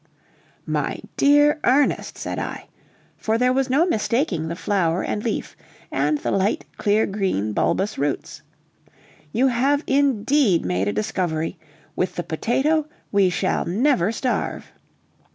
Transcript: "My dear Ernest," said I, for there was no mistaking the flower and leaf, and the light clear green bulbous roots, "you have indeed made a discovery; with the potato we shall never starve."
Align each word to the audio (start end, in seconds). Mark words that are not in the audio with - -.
"My 0.65 0.99
dear 1.15 1.59
Ernest," 1.63 2.17
said 2.17 2.39
I, 2.39 2.69
for 3.17 3.37
there 3.37 3.53
was 3.53 3.69
no 3.69 3.85
mistaking 3.85 4.47
the 4.47 4.55
flower 4.55 5.03
and 5.03 5.23
leaf, 5.23 5.55
and 5.91 6.17
the 6.17 6.31
light 6.31 6.65
clear 6.75 7.05
green 7.05 7.53
bulbous 7.53 7.99
roots, 7.99 8.41
"you 9.31 9.49
have 9.49 9.83
indeed 9.85 10.65
made 10.65 10.87
a 10.87 10.91
discovery; 10.91 11.59
with 11.95 12.15
the 12.15 12.23
potato 12.23 12.87
we 13.11 13.29
shall 13.29 13.65
never 13.65 14.11
starve." 14.11 14.71